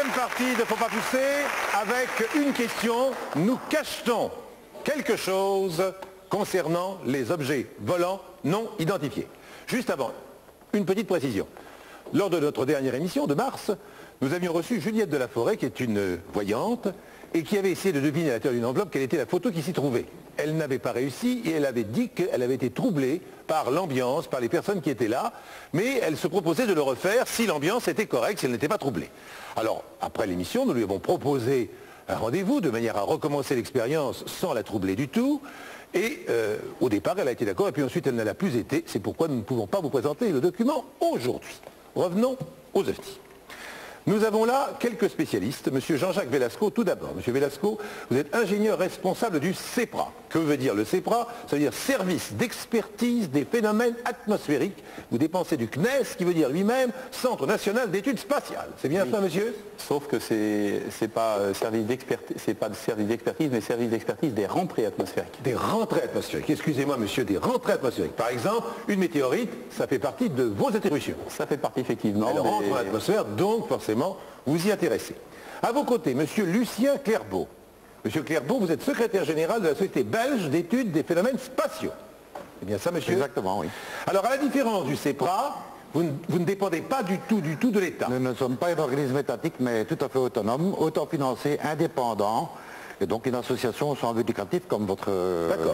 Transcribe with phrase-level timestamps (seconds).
[0.00, 1.44] Deuxième partie de Faut pas pousser
[1.78, 3.10] avec une question.
[3.36, 4.30] Nous cachetons
[4.82, 5.92] quelque chose
[6.30, 9.26] concernant les objets volants non identifiés.
[9.66, 10.12] Juste avant,
[10.72, 11.46] une petite précision.
[12.14, 13.72] Lors de notre dernière émission de mars,
[14.22, 16.88] nous avions reçu Juliette de la Forêt, qui est une voyante,
[17.34, 19.62] et qui avait essayé de deviner à l'intérieur d'une enveloppe quelle était la photo qui
[19.62, 20.06] s'y trouvait.
[20.36, 24.40] Elle n'avait pas réussi et elle avait dit qu'elle avait été troublée par l'ambiance, par
[24.40, 25.32] les personnes qui étaient là,
[25.72, 28.78] mais elle se proposait de le refaire si l'ambiance était correcte, si elle n'était pas
[28.78, 29.10] troublée.
[29.56, 31.70] Alors, après l'émission, nous lui avons proposé
[32.08, 35.40] un rendez-vous de manière à recommencer l'expérience sans la troubler du tout.
[35.94, 38.56] Et euh, au départ, elle a été d'accord, et puis ensuite, elle ne l'a plus
[38.56, 38.84] été.
[38.86, 41.60] C'est pourquoi nous ne pouvons pas vous présenter le document aujourd'hui.
[41.94, 42.36] Revenons
[42.74, 43.20] aux OVNI.
[44.06, 45.70] Nous avons là quelques spécialistes.
[45.70, 47.14] Monsieur Jean-Jacques Velasco, tout d'abord.
[47.14, 47.78] Monsieur Velasco,
[48.10, 50.10] vous êtes ingénieur responsable du CEPRA.
[50.30, 51.28] Que veut dire le CEPRA?
[51.46, 54.82] Ça veut dire Service d'expertise des phénomènes atmosphériques.
[55.10, 58.70] Vous dépensez du CNES, qui veut dire lui-même Centre national d'études spatiales.
[58.78, 59.54] C'est bien ça, monsieur?
[59.76, 63.90] Sauf que c'est n'est pas euh, service d'expertise, c'est pas de service d'expertise, mais service
[63.90, 65.42] d'expertise des rentrées atmosphériques.
[65.42, 66.50] Des rentrées atmosphériques.
[66.50, 68.16] Excusez-moi, monsieur, des rentrées atmosphériques.
[68.16, 71.16] Par exemple, une météorite, ça fait partie de vos attributions.
[71.28, 72.28] Ça fait partie effectivement.
[72.30, 73.89] Elle rentre dans l'atmosphère, donc forcément
[74.46, 75.14] vous y intéressez.
[75.62, 77.46] À vos côtés, Monsieur Lucien Clairbeau.
[78.04, 81.92] Monsieur Clairbeau, vous êtes secrétaire général de la Société belge d'études des phénomènes spatiaux.
[82.60, 83.12] C'est bien ça, monsieur?
[83.12, 83.68] Exactement, oui.
[84.06, 85.56] Alors, à la différence du CEPRA,
[85.92, 88.06] vous ne, dépendez pas du tout, du tout de l'État.
[88.10, 92.52] Nous ne sommes pas un organisme étatique, mais tout à fait autonome, autofinancé, indépendant,
[93.00, 95.10] et donc une association sans but lucratif comme votre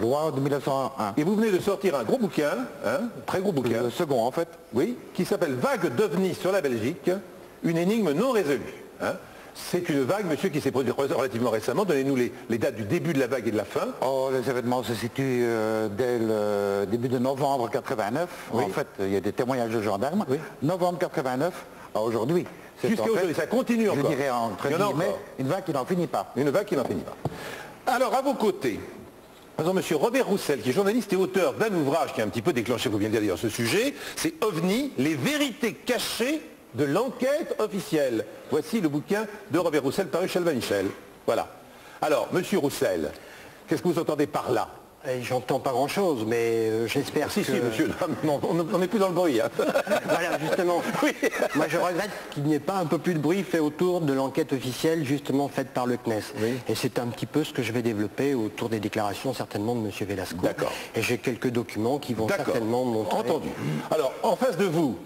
[0.00, 1.14] loi de 1901.
[1.16, 2.50] Et vous venez de sortir un gros bouquin,
[2.84, 3.82] un hein, très gros bouquin.
[3.82, 4.48] Le second, en fait.
[4.74, 7.10] Oui, qui s'appelle Vague d'OVNI sur la Belgique,
[7.64, 8.74] une énigme non résolue.
[9.00, 9.14] Hein.
[9.54, 11.84] C'est une vague, monsieur, qui s'est produite relativement récemment.
[11.84, 13.88] Donnez-nous les, dates du début de la vague et de la fin.
[14.00, 18.28] Oh, les événements se situent euh, dès le début de novembre 89.
[18.52, 20.24] En fait, il y a des témoignages de gendarmes.
[20.62, 22.46] Novembre 89 à aujourd'hui.
[22.82, 24.10] Jusqu'à aujourd'hui, ça continue encore.
[24.10, 26.32] Je dirais entre guillemets, une vague qui n'en finit pas.
[26.36, 27.16] Une vague qui n'en finit pas.
[27.86, 28.80] Alors, à vos côtés,
[29.58, 29.80] M.
[29.94, 32.88] Robert Roussel, qui est journaliste et auteur d'un ouvrage qui a un petit peu déclenché,
[32.88, 36.40] vous bien dire d'ailleurs, ce sujet, c'est OVNI, les vérités cachées
[36.74, 38.24] de l'enquête officielle.
[38.50, 40.86] Voici le bouquin de Robert Roussel paru chez Michel.
[41.26, 41.48] Voilà.
[42.00, 43.10] Alors, monsieur Roussel,
[43.66, 44.68] qu'est-ce que vous entendez par là?
[45.08, 47.90] Eh, J'entends pas grand-chose, mais euh, j'espère si, Si, monsieur,
[48.32, 49.40] on n'est plus dans le bruit.
[49.40, 49.48] Hein.
[50.04, 50.80] voilà, justement.
[51.56, 54.12] Moi, je regrette qu'il n'y ait pas un peu plus de bruit fait autour de
[54.12, 56.22] l'enquête officielle, justement, faite par le CNES.
[56.68, 59.80] Et c'est un petit peu ce que je vais développer autour des déclarations, certainement, de
[59.80, 60.38] monsieur Velasco.
[60.40, 60.72] D'accord.
[60.94, 63.18] Et j'ai quelques documents qui vont certainement montrer...
[63.18, 63.48] Entendu.
[63.90, 64.96] Alors, en face de vous,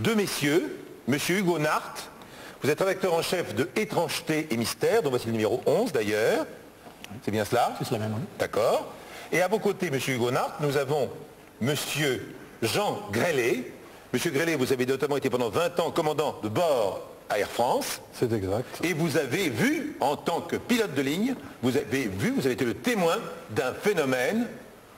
[0.00, 0.76] deux messieurs,
[1.08, 1.94] Monsieur Hugo Nart,
[2.62, 6.46] vous êtes rédacteur en chef de Étrangeté et Mystère, dont voici le numéro 11 d'ailleurs.
[7.24, 8.22] C'est bien cela C'est cela même, oui.
[8.40, 8.92] D'accord.
[9.30, 11.08] Et à vos côtés, Monsieur Hugo Nart, nous avons
[11.60, 13.70] Monsieur Jean Grellet.
[14.12, 18.00] Monsieur Grellet, vous avez notamment été pendant 20 ans commandant de bord à Air France.
[18.12, 18.66] C'est exact.
[18.82, 22.54] Et vous avez vu, en tant que pilote de ligne, vous avez vu, vous avez
[22.54, 23.16] été le témoin
[23.50, 24.48] d'un phénomène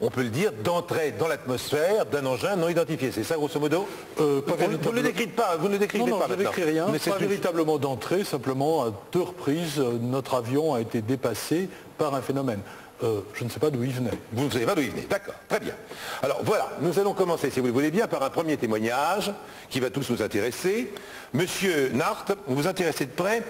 [0.00, 3.12] on peut le dire, d'entrer dans l'atmosphère d'un engin non identifié.
[3.12, 3.86] C'est ça, grosso modo
[4.20, 6.98] euh, vous, ne le décrivez pas, vous ne décrivez non, pas je n'écris rien, mais
[6.98, 11.68] pas véritablement d'entrée, simplement à deux reprises, euh, notre avion a été dépassé
[11.98, 12.60] par un phénomène.
[13.02, 14.10] Euh, je ne sais pas d'où il venait.
[14.32, 15.74] Vous ne savez pas d'où il venait, d'accord, très bien.
[16.22, 19.32] Alors voilà, nous allons commencer, si vous le voulez bien, par un premier témoignage
[19.70, 20.92] qui va tous nous intéresser.
[21.32, 23.42] Monsieur Nart, vous vous intéressez de près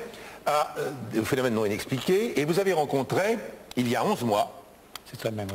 [0.47, 0.75] à
[1.13, 3.39] des phénomènes non inexpliqués et vous avez rencontré,
[3.77, 4.60] il y a 11 mois,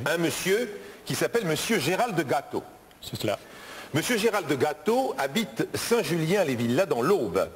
[0.05, 0.69] un monsieur
[1.05, 2.63] qui s'appelle Monsieur Gérald de Gâteau.
[3.01, 3.37] C'est cela.
[3.93, 7.47] Monsieur Gérald de Gâteau habite Saint-Julien-les-Villas dans l'Aube.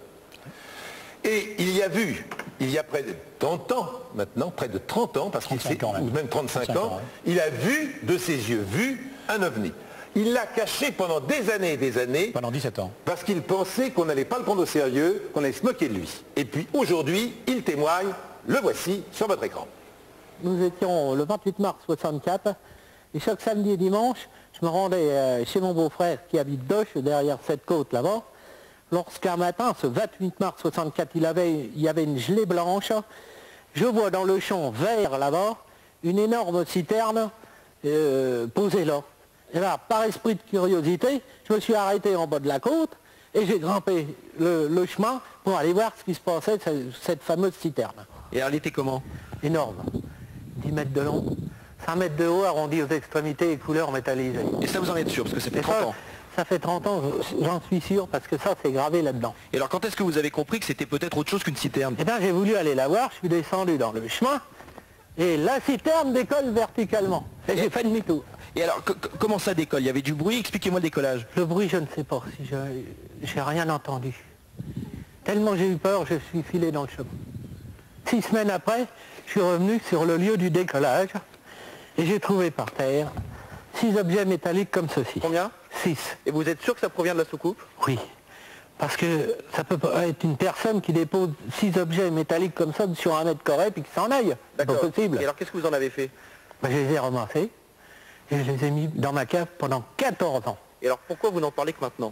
[1.23, 2.25] Et il y a vu,
[2.61, 5.77] il y a près de 30 ans maintenant, près de 30 ans, parce qu'il s'est,
[5.83, 9.73] ou même 35, ans, il a vu de ses yeux, vu un ovni.
[10.15, 12.27] Il l'a caché pendant des années et des années.
[12.27, 12.91] Pendant 17 ans.
[13.05, 15.95] Parce qu'il pensait qu'on n'allait pas le prendre au sérieux, qu'on allait se moquer de
[15.95, 16.09] lui.
[16.35, 18.07] Et puis aujourd'hui, il témoigne,
[18.47, 19.67] le voici sur votre écran.
[20.41, 22.55] Nous étions le 28 mars 64
[23.13, 26.95] et chaque samedi et dimanche, je me rendais euh, chez mon beau-frère qui habite Doche,
[26.95, 28.21] derrière cette côte là-bas.
[28.91, 32.91] Lorsqu'un matin, ce 28 mars 64, il, avait, il y avait une gelée blanche,
[33.73, 35.57] je vois dans le champ vert là-bas
[36.03, 37.29] une énorme citerne
[37.85, 39.01] euh, posée là.
[39.53, 42.91] Et là, par esprit de curiosité, je me suis arrêté en bas de la côte
[43.33, 44.07] et j'ai grimpé
[44.39, 48.05] le, chemin pour aller voir ce qui se passait, cette, cette fameuse citerne.
[48.31, 49.01] Et elle était comment?
[49.43, 49.75] Énorme.
[50.59, 51.25] 10 mètres de long,
[51.85, 54.45] 5 mètres de haut, arrondi aux extrémités et couleurs métallisées.
[54.61, 55.95] Et ça vous en êtes sûr, parce que ça fait 30 ans
[56.35, 57.01] ça fait 30 ans,
[57.41, 59.35] j'en suis sûr, parce que ça, c'est gravé là-dedans.
[59.51, 61.95] Et alors, quand est-ce que vous avez compris que c'était peut-être autre chose qu'une citerne?
[61.99, 64.39] Eh bien, j'ai voulu aller la voir, je suis descendu dans le chemin,
[65.17, 67.25] et la citerne décolle verticalement.
[67.49, 68.23] Et, j'ai fait demi-tour.
[68.55, 68.81] Et alors,
[69.19, 69.81] comment ça décolle?
[69.81, 70.39] Il y avait du bruit?
[70.39, 71.27] Expliquez-moi le décollage.
[71.35, 72.49] Le bruit, je ne sais pas, si
[73.23, 74.15] j'ai rien entendu.
[75.25, 77.09] Tellement j'ai eu peur, je suis filé dans le chemin.
[78.09, 78.87] Six semaines après,
[79.27, 81.09] je suis revenu sur le lieu du décollage
[81.95, 83.11] et j'ai trouvé par terre
[83.75, 85.19] six objets métalliques comme ceci.
[85.19, 85.51] Combien?
[85.83, 86.17] Six.
[86.25, 87.61] Et vous êtes sûr que ça provient de la soucoupe?
[87.87, 87.99] Oui.
[88.79, 92.85] Parce que ça peut pas être une personne qui dépose six objets métalliques comme ça
[92.95, 94.35] sur un mètre carré puis qui s'en aille.
[94.57, 94.89] C'est pas D'accord.
[94.89, 95.17] possible.
[95.17, 96.09] Et alors qu'est-ce que vous en avez fait?
[96.63, 97.51] Ben, je les ai ramassés
[98.31, 100.57] et je les ai mis dans ma cave pendant 14 ans.
[100.81, 102.11] Et alors pourquoi vous n'en parlez que maintenant?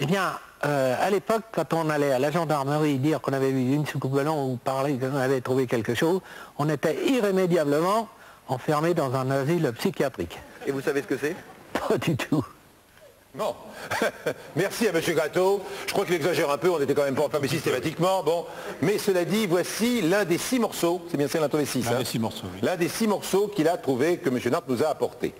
[0.00, 3.72] Eh bien, euh, à l'époque, quand on allait à la gendarmerie dire qu'on avait vu
[3.72, 6.20] une soucoupe ballon ou parler qu'on avait trouvé quelque chose,
[6.58, 8.08] on était irrémédiablement
[8.48, 10.38] enfermé dans un asile psychiatrique.
[10.66, 11.36] Et vous savez ce que c'est?
[11.72, 12.44] Pas du tout.
[13.34, 13.54] Bon.
[14.56, 15.00] Merci à M.
[15.14, 15.62] Gratteau.
[15.86, 18.22] Je crois qu'il exagère un peu, on n'était quand même pas enfermé systématiquement.
[18.22, 18.44] Bon.
[18.82, 21.02] Mais cela dit, voici l'un des six morceaux.
[21.10, 21.84] C'est bien ça, six.
[21.84, 21.98] L'un hein?
[21.98, 22.60] des six morceaux, oui.
[22.62, 24.38] L'un des six morceaux qu'il a trouvé, que M.
[24.50, 25.34] Nart nous a apporté.